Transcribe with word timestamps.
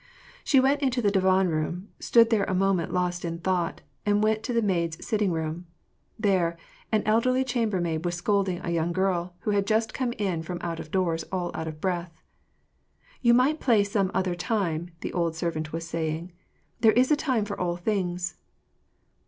She 0.43 0.59
went 0.59 0.81
into 0.81 0.99
the 0.99 1.11
divan 1.11 1.49
room, 1.49 1.89
stood 1.99 2.31
there 2.31 2.45
a 2.45 2.55
moment 2.55 2.91
lost 2.91 3.23
in 3.23 3.37
thought, 3.37 3.81
and 4.03 4.23
went 4.23 4.41
to 4.45 4.51
the 4.51 4.63
maids' 4.63 5.05
sitting 5.05 5.31
room. 5.31 5.67
There, 6.17 6.57
an 6.91 7.03
eldeny 7.03 7.43
chambermaid 7.45 8.03
was 8.03 8.15
scolding 8.15 8.61
a 8.63 8.71
young 8.71 8.93
girl, 8.93 9.35
who 9.41 9.51
had 9.51 9.67
just 9.67 9.93
come 9.93 10.11
in 10.13 10.41
from 10.41 10.57
out 10.61 10.79
of 10.79 10.89
doors 10.89 11.23
all 11.31 11.51
out 11.53 11.67
of 11.67 11.79
breath." 11.79 12.19
You 13.21 13.35
might 13.35 13.59
play 13.59 13.83
some 13.83 14.09
other 14.11 14.33
time," 14.33 14.89
the 15.01 15.13
old 15.13 15.35
servant 15.35 15.71
was 15.71 15.85
say 15.87 16.09
ing. 16.17 16.31
"There 16.79 16.93
is 16.93 17.11
a 17.11 17.15
time 17.15 17.45
for 17.45 17.59
all 17.61 17.75
things." 17.77 18.37